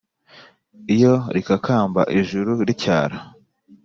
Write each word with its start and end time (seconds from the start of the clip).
Iyo 0.95 1.13
rikakamba 1.35 2.01
ijuru 2.19 2.51
ricyara, 2.67 3.17